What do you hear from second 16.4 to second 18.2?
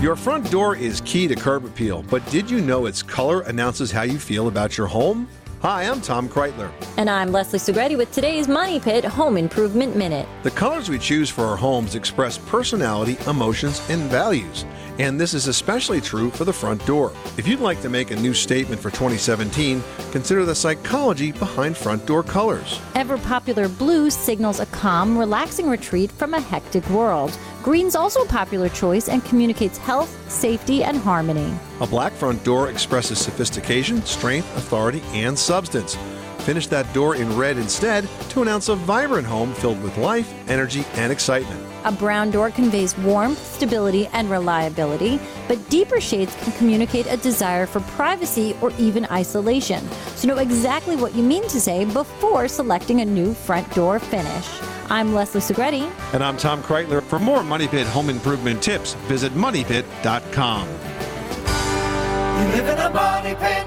the front door. If you'd like to make a